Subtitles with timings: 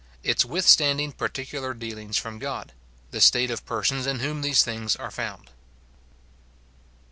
[0.23, 2.71] Its withstanding particular dealings from God—
[3.11, 5.51] The state of persons in whom these things are found.